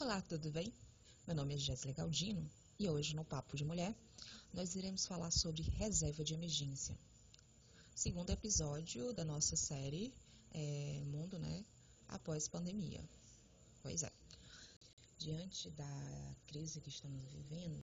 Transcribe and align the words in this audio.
Olá, 0.00 0.20
tudo 0.22 0.50
bem? 0.50 0.74
Meu 1.24 1.36
nome 1.36 1.54
é 1.54 1.56
Jéssica 1.56 1.92
Galdino 1.92 2.44
e 2.80 2.90
hoje 2.90 3.14
no 3.14 3.24
Papo 3.24 3.56
de 3.56 3.64
Mulher 3.64 3.94
nós 4.52 4.74
iremos 4.74 5.06
falar 5.06 5.30
sobre 5.30 5.62
reserva 5.62 6.24
de 6.24 6.34
emergência. 6.34 6.98
Segundo 7.94 8.28
episódio 8.30 9.12
da 9.12 9.24
nossa 9.24 9.54
série 9.54 10.12
é, 10.50 11.00
Mundo, 11.06 11.38
né? 11.38 11.64
Após 12.08 12.48
pandemia. 12.48 13.08
Pois 13.82 14.02
é. 14.02 14.10
Diante 15.16 15.70
da 15.70 16.34
crise 16.48 16.80
que 16.80 16.88
estamos 16.88 17.22
vivendo, 17.30 17.80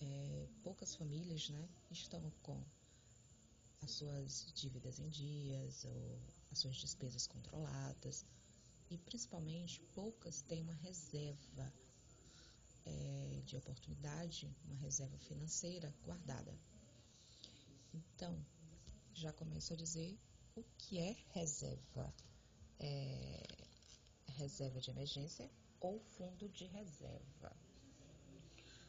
é, 0.00 0.48
poucas 0.62 0.94
famílias, 0.94 1.50
né, 1.50 1.68
estão 1.90 2.32
com 2.42 2.58
as 3.82 3.90
suas 3.90 4.50
dívidas 4.54 4.98
em 4.98 5.08
dias 5.10 5.84
ou 5.84 6.18
as 6.50 6.58
suas 6.58 6.76
despesas 6.76 7.26
controladas 7.26 8.24
e 8.92 8.98
principalmente 8.98 9.80
poucas 9.94 10.42
têm 10.42 10.60
uma 10.60 10.74
reserva 10.74 11.72
é, 12.84 13.42
de 13.46 13.56
oportunidade, 13.56 14.54
uma 14.66 14.76
reserva 14.76 15.16
financeira 15.18 15.94
guardada. 16.04 16.54
Então, 17.94 18.38
já 19.14 19.32
começo 19.32 19.72
a 19.72 19.76
dizer 19.76 20.18
o 20.54 20.62
que 20.76 20.98
é 20.98 21.16
reserva. 21.30 22.12
É, 22.78 23.46
reserva 24.26 24.80
de 24.80 24.90
emergência 24.90 25.50
ou 25.80 25.98
fundo 26.00 26.48
de 26.50 26.66
reserva. 26.66 27.56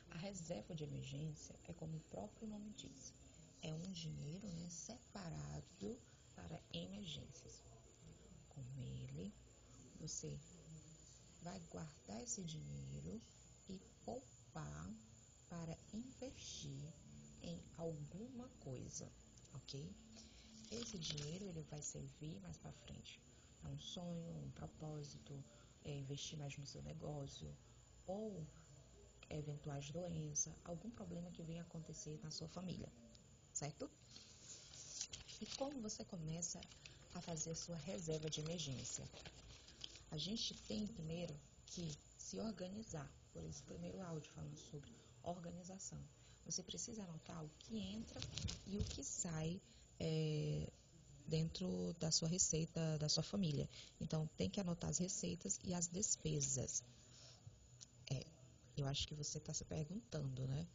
A 0.10 0.18
reserva 0.18 0.76
de 0.76 0.84
emergência 0.84 1.56
é 1.64 1.74
como 1.74 1.98
o 1.98 2.02
próprio 2.10 2.48
nome 2.48 2.72
diz, 2.72 3.14
é 3.62 3.74
um 3.74 3.92
dinheiro 3.94 4.48
né, 4.48 4.70
separado 4.70 5.98
para 6.36 6.60
emergências. 6.74 7.64
Você 10.04 10.38
vai 11.42 11.60
guardar 11.72 12.22
esse 12.22 12.44
dinheiro 12.44 13.20
e 13.68 13.80
poupar 14.06 14.94
para 15.50 15.76
investir 15.94 16.94
em 17.42 17.60
alguma 17.78 18.48
coisa, 18.60 19.12
ok? 19.54 19.96
Esse 20.72 21.00
dinheiro 21.00 21.46
ele 21.46 21.64
vai 21.72 21.82
servir 21.82 22.40
mais 22.42 22.58
para 22.58 22.72
frente 22.86 23.20
a 23.64 23.70
um 23.70 23.80
sonho, 23.80 24.38
um 24.46 24.52
propósito, 24.52 25.44
é, 25.86 25.92
investir 25.96 26.38
mais 26.38 26.56
no 26.58 26.66
seu 26.68 26.84
negócio 26.84 27.58
ou 28.06 28.46
eventuais 29.30 29.90
doenças, 29.90 30.54
algum 30.66 30.92
problema 30.92 31.32
que 31.32 31.44
venha 31.44 31.64
acontecer 31.64 32.20
na 32.22 32.30
sua 32.30 32.50
família 32.50 32.92
certo? 33.54 33.90
E 35.40 35.46
como 35.58 35.80
você 35.82 36.04
começa 36.06 36.60
a 37.14 37.22
fazer 37.22 37.52
a 37.52 37.56
sua 37.56 37.78
reserva 37.78 38.30
de 38.30 38.42
emergência? 38.42 39.08
A 40.14 40.18
gente 40.18 40.54
tem 40.68 40.86
primeiro 40.86 41.36
que 41.66 41.92
se 42.20 42.40
organizar. 42.40 43.12
Por 43.34 43.44
isso, 43.44 43.64
primeiro 43.64 44.00
áudio 44.00 44.32
falando 44.32 44.56
sobre 44.60 44.96
organização. 45.24 46.00
Você 46.46 46.62
precisa 46.62 47.02
anotar 47.02 47.44
o 47.44 47.50
que 47.58 47.80
entra 47.80 48.22
e 48.68 48.78
o 48.78 48.84
que 48.84 49.04
sai 49.04 49.60
é, 50.00 50.72
dentro 51.28 51.96
da 52.00 52.12
sua 52.12 52.28
receita 52.28 52.96
da 53.00 53.10
sua 53.10 53.24
família. 53.24 53.68
Então, 54.00 54.30
tem 54.38 54.52
que 54.52 54.60
anotar 54.60 54.92
as 54.92 55.00
receitas 55.00 55.60
e 55.64 55.74
as 55.74 55.88
despesas. 55.88 56.84
É, 58.12 58.24
eu 58.78 58.86
acho 58.86 59.08
que 59.08 59.16
você 59.16 59.40
está 59.40 59.52
se 59.52 59.66
perguntando, 59.66 60.48
né? 60.48 60.68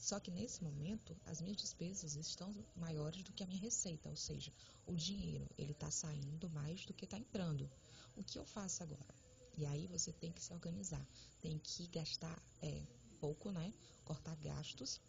Só 0.00 0.20
que 0.20 0.30
nesse 0.30 0.62
momento 0.62 1.16
as 1.24 1.40
minhas 1.40 1.56
despesas 1.56 2.14
estão 2.14 2.54
maiores 2.76 3.22
do 3.22 3.32
que 3.32 3.42
a 3.42 3.46
minha 3.46 3.60
receita, 3.60 4.08
ou 4.08 4.16
seja, 4.16 4.52
o 4.86 4.94
dinheiro 4.94 5.48
ele 5.56 5.72
está 5.72 5.90
saindo 5.90 6.50
mais 6.50 6.84
do 6.84 6.92
que 6.92 7.04
está 7.04 7.16
entrando. 7.16 7.70
O 8.16 8.22
que 8.22 8.38
eu 8.38 8.44
faço 8.44 8.82
agora? 8.82 9.14
E 9.56 9.64
aí 9.64 9.86
você 9.86 10.12
tem 10.12 10.32
que 10.32 10.42
se 10.42 10.52
organizar, 10.52 11.06
tem 11.40 11.58
que 11.58 11.86
gastar 11.88 12.42
é, 12.60 12.86
pouco, 13.20 13.50
né? 13.50 13.72
Cortar 14.04 14.36
gastos 14.36 15.00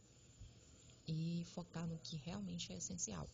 e 1.08 1.44
focar 1.54 1.88
no 1.88 1.98
que 2.00 2.16
realmente 2.18 2.72
é 2.72 2.78
essencial. 2.78 3.30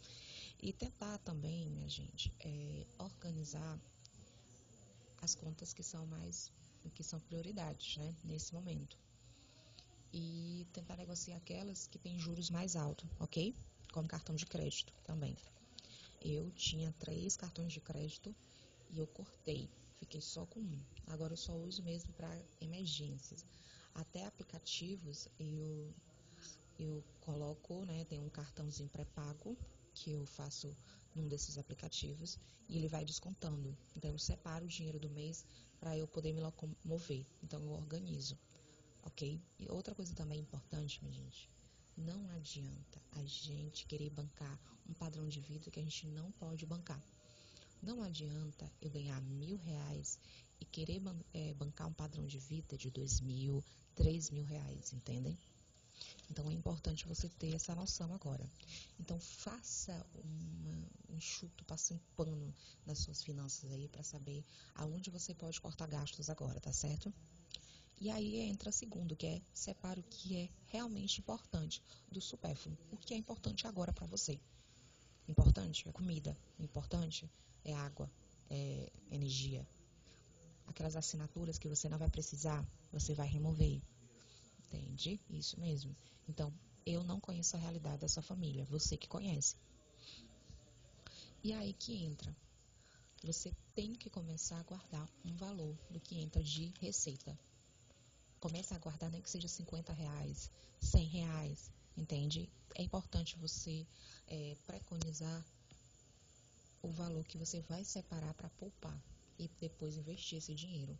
E 0.60 0.74
tentar 0.74 1.18
também, 1.20 1.70
minha 1.70 1.90
gente, 1.90 2.34
é, 2.40 2.86
organizar 2.98 3.80
as 5.22 5.36
contas 5.36 5.74
que 5.74 5.84
são 5.84 6.06
mais, 6.08 6.52
que 6.96 7.04
são 7.04 7.20
prioridades, 7.20 7.98
né? 7.98 8.16
Nesse 8.24 8.54
momento 8.54 8.98
e 10.14 10.61
tentar 10.72 10.96
negociar 10.98 11.38
aquelas 11.38 11.88
que 11.88 12.00
têm 12.00 12.18
juros 12.18 12.50
mais 12.50 12.76
altos, 12.76 13.10
ok? 13.20 13.54
Como 13.94 14.08
cartão 14.08 14.36
de 14.36 14.46
crédito 14.46 14.94
também. 15.04 15.36
Eu 16.22 16.52
tinha 16.52 16.94
três 16.94 17.36
cartões 17.36 17.74
de 17.74 17.82
crédito 17.82 18.36
e 18.90 19.00
eu 19.00 19.08
cortei, 19.08 19.70
fiquei 20.00 20.22
só 20.22 20.46
com 20.46 20.60
um. 20.60 20.86
Agora 21.08 21.34
eu 21.34 21.38
só 21.38 21.54
uso 21.56 21.84
mesmo 21.84 22.14
para 22.14 22.30
emergências. 22.60 23.46
Até 23.94 24.26
aplicativos 24.26 25.28
eu 25.40 25.94
eu 26.80 27.04
coloco, 27.20 27.86
né, 27.86 28.06
tem 28.06 28.20
um 28.20 28.30
cartãozinho 28.30 28.90
pré-pago 28.90 29.56
que 29.94 30.12
eu 30.12 30.26
faço 30.26 30.76
num 31.14 31.28
desses 31.28 31.58
aplicativos 31.58 32.40
e 32.68 32.78
ele 32.78 32.88
vai 32.88 33.06
descontando. 33.06 33.78
Então 33.96 34.12
eu 34.12 34.18
separo 34.18 34.66
o 34.66 34.68
dinheiro 34.68 35.00
do 35.00 35.10
mês 35.10 35.46
para 35.80 35.98
eu 35.98 36.08
poder 36.08 36.34
me 36.34 36.42
locomover. 36.42 37.26
Então 37.44 37.62
eu 37.62 37.72
organizo 37.72 38.38
ok? 39.04 39.42
E 39.60 39.70
outra 39.70 39.96
coisa 39.96 40.14
também 40.14 40.40
importante, 40.40 41.00
minha 41.04 41.14
gente, 41.14 41.50
não 41.98 42.30
adianta 42.32 43.02
a 43.12 43.24
gente 43.24 43.86
querer 43.86 44.10
bancar 44.10 44.60
um 44.90 44.94
padrão 44.94 45.28
de 45.28 45.40
vida 45.40 45.70
que 45.70 45.80
a 45.80 45.84
gente 45.84 46.08
não 46.08 46.32
pode 46.34 46.66
bancar. 46.66 47.02
Não 47.82 48.02
adianta 48.04 48.72
eu 48.82 48.90
ganhar 48.90 49.20
mil 49.22 49.58
reais 49.58 50.20
e 50.60 50.66
querer 50.66 51.02
é, 51.34 51.54
bancar 51.54 51.88
um 51.88 51.94
padrão 51.94 52.26
de 52.26 52.38
vida 52.38 52.78
de 52.78 52.90
dois 52.90 53.20
mil, 53.20 53.64
três 53.96 54.30
mil 54.30 54.46
reais, 54.46 54.94
entendem? 54.94 55.38
Então 56.30 56.50
é 56.50 56.54
importante 56.54 57.08
você 57.08 57.28
ter 57.28 57.54
essa 57.54 57.76
noção 57.76 58.14
agora. 58.14 58.50
Então 59.00 59.20
faça 59.20 60.06
uma, 60.16 60.90
um 61.10 61.16
enxuto, 61.16 61.66
passe 61.66 61.94
um 61.94 62.00
pano 62.16 62.54
nas 62.86 63.00
suas 63.00 63.24
finanças 63.24 63.72
aí 63.72 63.88
para 63.90 64.04
saber 64.04 64.44
aonde 64.76 65.10
você 65.10 65.34
pode 65.34 65.60
cortar 65.60 65.88
gastos 65.88 66.30
agora, 66.30 66.60
tá 66.60 66.72
certo? 66.72 67.14
E 68.02 68.10
aí 68.10 68.40
entra 68.40 68.72
segundo, 68.72 69.16
que 69.16 69.28
é 69.28 69.42
separa 69.54 70.00
o 70.00 70.04
que 70.04 70.36
é 70.36 70.50
realmente 70.70 71.22
importante 71.22 71.84
do 72.12 72.20
supérfluo. 72.20 72.76
O 72.92 72.98
que 72.98 73.14
é 73.14 73.18
importante 73.18 73.68
agora 73.68 73.94
para 73.94 74.08
você? 74.08 74.40
Importante 75.28 75.88
é 75.88 75.92
comida, 75.92 76.36
importante 76.58 77.30
é 77.64 77.76
água, 77.76 78.12
é 78.50 78.92
energia. 79.12 79.68
Aquelas 80.66 80.96
assinaturas 80.96 81.60
que 81.60 81.70
você 81.70 81.88
não 81.88 82.00
vai 82.00 82.10
precisar, 82.10 82.68
você 82.92 83.14
vai 83.14 83.28
remover. 83.28 83.80
Entende? 84.66 85.22
Isso 85.30 85.60
mesmo. 85.60 85.96
Então, 86.28 86.52
eu 86.84 87.04
não 87.04 87.20
conheço 87.20 87.56
a 87.56 87.60
realidade 87.60 88.00
da 88.00 88.08
sua 88.08 88.24
família, 88.24 88.66
você 88.66 88.98
que 88.98 89.08
conhece. 89.08 89.56
E 91.44 91.54
aí 91.54 91.72
que 91.74 92.04
entra. 92.04 92.36
Você 93.24 93.54
tem 93.76 93.94
que 93.94 94.10
começar 94.10 94.60
a 94.60 94.64
guardar 94.64 95.08
um 95.24 95.36
valor 95.36 95.78
do 95.92 96.00
que 96.00 96.18
entra 96.18 96.42
de 96.42 96.74
receita 96.82 97.38
Comece 98.42 98.74
a 98.74 98.80
guardar 98.80 99.12
nem 99.12 99.22
que 99.22 99.30
seja 99.30 99.48
50 99.48 99.94
reais, 99.94 100.50
100 100.82 101.06
reais, 101.06 101.72
entende? 101.96 102.52
É 102.74 102.82
importante 102.82 103.38
você 103.38 103.86
é, 104.28 104.58
preconizar 104.66 105.46
o 106.82 106.90
valor 106.90 107.24
que 107.28 107.38
você 107.38 107.62
vai 107.62 107.86
separar 107.86 108.34
para 108.34 108.50
poupar 108.50 109.00
e 109.38 109.48
depois 109.60 109.96
investir 109.96 110.40
esse 110.40 110.56
dinheiro. 110.56 110.98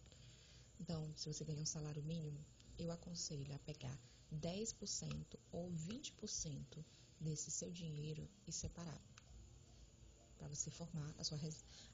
Então, 0.80 1.12
se 1.16 1.34
você 1.34 1.44
ganha 1.44 1.64
um 1.64 1.66
salário 1.66 2.04
mínimo, 2.04 2.46
eu 2.78 2.92
aconselho 2.92 3.56
a 3.56 3.60
pegar 3.60 4.00
10% 4.32 5.40
ou 5.52 5.72
20% 5.72 6.86
desse 7.20 7.50
seu 7.50 7.72
dinheiro 7.72 8.30
e 8.48 8.52
separar 8.52 9.02
para 10.42 10.50
você 10.50 10.72
formar 10.72 11.14
a 11.20 11.24
sua 11.24 11.40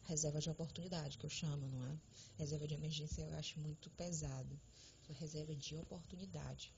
reserva 0.03 0.39
de 0.39 0.49
oportunidade, 0.49 1.17
que 1.17 1.25
eu 1.25 1.29
chamo, 1.29 1.67
não 1.67 1.85
é? 1.85 1.99
Reserva 2.37 2.65
de 2.65 2.75
emergência 2.75 3.21
eu 3.21 3.37
acho 3.37 3.59
muito 3.59 3.89
pesado 3.89 4.57
sua 5.05 5.15
reserva 5.15 5.53
de 5.53 5.75
oportunidade. 5.75 6.73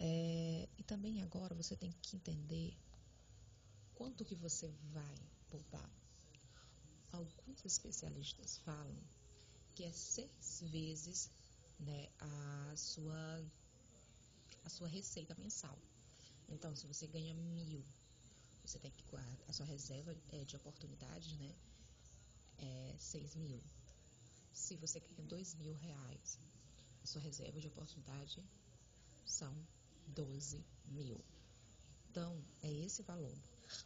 É, 0.00 0.68
e 0.78 0.82
também 0.84 1.22
agora 1.22 1.54
você 1.54 1.76
tem 1.76 1.92
que 2.00 2.16
entender 2.16 2.74
quanto 3.94 4.24
que 4.24 4.34
você 4.34 4.68
vai 4.90 5.16
poupar. 5.50 5.90
Alguns 7.12 7.62
especialistas 7.64 8.56
falam 8.58 8.98
que 9.74 9.84
é 9.84 9.92
seis 9.92 10.62
vezes 10.62 11.30
né, 11.78 12.08
a, 12.18 12.72
sua, 12.74 13.44
a 14.64 14.68
sua 14.70 14.88
receita 14.88 15.34
mensal. 15.34 15.78
Então, 16.48 16.74
se 16.74 16.86
você 16.86 17.06
ganha 17.06 17.34
mil, 17.34 17.84
você 18.66 18.78
tem 18.78 18.90
que 18.90 19.02
guardar 19.04 19.38
a 19.48 19.52
sua 19.52 19.66
reserva 19.66 20.16
é, 20.30 20.44
de 20.44 20.56
oportunidades, 20.56 21.36
né? 21.38 21.54
É 22.58 22.94
seis 22.98 23.34
mil. 23.36 23.62
Se 24.52 24.76
você 24.76 24.98
ganha 25.00 25.22
dois 25.28 25.54
mil 25.54 25.74
reais, 25.74 26.38
a 27.02 27.06
sua 27.06 27.20
reserva 27.20 27.60
de 27.60 27.68
oportunidade 27.68 28.42
são 29.24 29.54
12 30.08 30.64
mil. 30.86 31.20
Então, 32.10 32.42
é 32.62 32.72
esse 32.72 33.02
valor. 33.02 33.36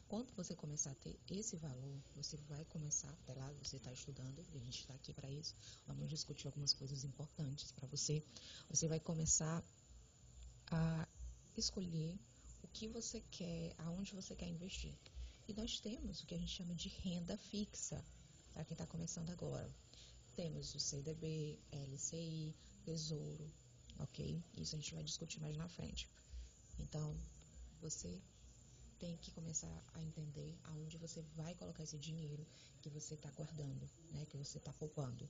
Quando 0.09 0.33
você 0.35 0.55
começar 0.55 0.91
a 0.91 0.95
ter 0.95 1.19
esse 1.29 1.57
valor, 1.57 2.01
você 2.15 2.37
vai 2.49 2.65
começar, 2.67 3.11
até 3.11 3.35
lá 3.35 3.51
você 3.53 3.77
está 3.77 3.93
estudando, 3.93 4.41
a 4.55 4.59
gente 4.59 4.81
está 4.81 4.95
aqui 4.95 5.13
para 5.13 5.31
isso, 5.31 5.55
vamos 5.87 6.09
discutir 6.09 6.47
algumas 6.47 6.73
coisas 6.75 7.03
importantes 7.05 7.73
para 7.73 7.89
você. 7.89 8.23
Você 8.69 8.87
vai 8.89 9.01
começar 9.01 9.65
a 10.71 11.09
escolher 11.57 12.19
o 12.63 12.69
que 12.69 12.89
você 12.89 13.21
quer, 13.31 13.75
aonde 13.79 14.15
você 14.15 14.35
quer 14.35 14.49
investir. 14.49 14.95
E 15.49 15.55
nós 15.55 15.81
temos 15.81 16.21
o 16.21 16.27
que 16.27 16.35
a 16.35 16.39
gente 16.39 16.53
chama 16.53 16.75
de 16.75 16.89
renda 16.89 17.37
fixa, 17.37 18.05
para 18.53 18.65
quem 18.65 18.75
está 18.75 18.87
começando 18.87 19.31
agora. 19.31 19.71
Temos 20.35 20.75
o 20.75 20.81
CDB, 20.81 21.59
LCI, 21.73 22.55
Tesouro, 22.85 23.51
ok? 23.99 24.43
Isso 24.57 24.75
a 24.75 24.79
gente 24.79 24.95
vai 24.95 25.05
discutir 25.05 25.41
mais 25.41 25.57
na 25.57 25.69
frente. 25.69 26.09
Então, 26.79 27.17
você 27.81 28.21
tem 28.99 29.17
que 29.17 29.31
começar 29.33 29.83
a 29.95 30.03
entender 30.03 30.59
aonde 30.65 30.99
você 30.99 31.23
vai 31.35 31.55
colocar 31.55 31.83
esse 31.83 31.99
dinheiro 31.99 32.47
que 32.83 32.91
você 32.91 33.15
está 33.15 33.31
guardando, 33.31 33.91
né? 34.11 34.27
Que 34.27 34.37
você 34.37 34.59
está 34.59 34.73
poupando. 34.75 35.29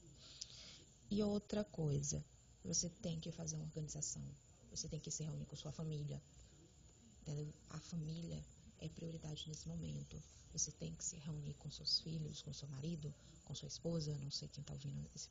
E 1.10 1.22
outra 1.22 1.64
coisa, 1.64 2.24
você 2.64 2.88
tem 2.88 3.18
que 3.20 3.32
fazer 3.32 3.56
uma 3.56 3.64
organização. 3.64 4.24
Você 4.70 4.88
tem 4.88 5.00
que 5.00 5.10
se 5.10 5.22
reunir 5.22 5.46
com 5.46 5.56
sua 5.56 5.72
família. 5.72 6.22
Entendeu? 7.22 7.52
A 7.70 7.78
família 7.80 8.44
é 8.78 8.88
prioridade 8.88 9.44
nesse 9.48 9.68
momento. 9.68 10.22
Você 10.52 10.72
tem 10.72 10.94
que 10.94 11.04
se 11.04 11.16
reunir 11.16 11.54
com 11.54 11.70
seus 11.70 12.00
filhos, 12.00 12.42
com 12.42 12.52
seu 12.52 12.68
marido, 12.68 13.14
com 13.44 13.54
sua 13.54 13.68
esposa, 13.68 14.16
não 14.18 14.30
sei 14.30 14.48
quem 14.48 14.62
está 14.62 14.72
ouvindo 14.72 15.08
esse, 15.14 15.28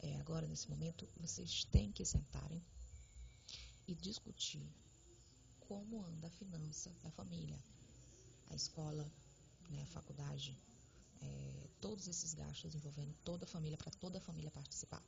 é, 0.00 0.16
agora 0.16 0.46
nesse 0.46 0.68
momento. 0.68 1.08
Vocês 1.20 1.64
têm 1.64 1.90
que 1.92 2.04
sentarem 2.04 2.62
e 3.86 3.94
discutir 3.94 4.66
como 5.60 6.04
anda 6.04 6.26
a 6.26 6.30
finança 6.30 6.90
da 7.02 7.10
família, 7.10 7.58
a 8.50 8.54
escola, 8.54 9.10
né, 9.70 9.82
a 9.82 9.86
faculdade, 9.86 10.58
é, 11.20 11.68
todos 11.80 12.08
esses 12.08 12.34
gastos 12.34 12.74
envolvendo 12.74 13.14
toda 13.24 13.44
a 13.44 13.48
família, 13.48 13.78
para 13.78 13.90
toda 13.92 14.18
a 14.18 14.20
família 14.20 14.50
participar. 14.50 15.02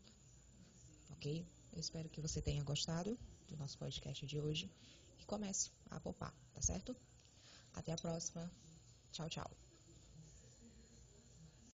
Ok? 1.11 1.47
Eu 1.73 1.81
espero 1.81 2.09
que 2.09 2.21
você 2.21 2.41
tenha 2.41 2.63
gostado 2.63 3.19
do 3.49 3.57
nosso 3.57 3.77
podcast 3.79 4.25
de 4.27 4.41
hoje 4.41 4.71
e 5.25 5.27
comece 5.27 5.71
a 5.91 5.99
poupar, 6.01 6.35
tá 6.53 6.61
certo? 6.61 6.95
Até 7.73 7.93
a 7.93 7.97
próxima. 7.97 8.51
Tchau, 9.11 9.29
tchau. 9.29 9.64